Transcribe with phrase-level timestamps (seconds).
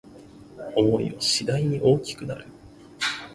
[0.73, 2.47] 想いは次第に大きくなる